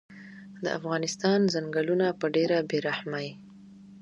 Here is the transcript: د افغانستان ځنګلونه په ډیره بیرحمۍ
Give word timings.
د 0.63 0.65
افغانستان 0.77 1.39
ځنګلونه 1.53 2.07
په 2.19 2.25
ډیره 2.35 2.57
بیرحمۍ 2.71 3.29